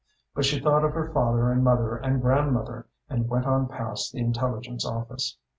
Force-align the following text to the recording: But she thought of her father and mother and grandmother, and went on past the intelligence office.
But 0.33 0.45
she 0.45 0.59
thought 0.59 0.83
of 0.83 0.93
her 0.93 1.11
father 1.13 1.51
and 1.51 1.63
mother 1.63 1.95
and 1.95 2.23
grandmother, 2.23 2.87
and 3.07 3.29
went 3.29 3.45
on 3.45 3.67
past 3.67 4.11
the 4.13 4.19
intelligence 4.19 4.83
office. 4.83 5.37